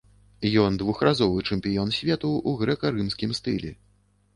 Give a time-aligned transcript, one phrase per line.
[0.61, 3.71] Ён двухразовы чэмпіён свету ў грэка-рымскім стылі.